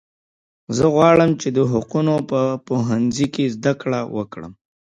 [0.75, 4.51] زه غواړم چې د حقوقو په پوهنځي کې زده کړه وکړم